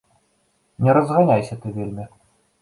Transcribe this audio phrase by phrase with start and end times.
[0.87, 2.09] Не разганяйся ты вельмі!